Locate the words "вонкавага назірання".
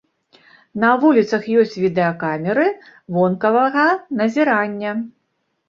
3.21-4.99